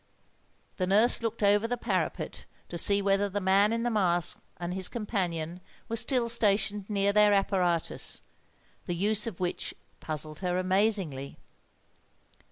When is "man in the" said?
3.39-3.91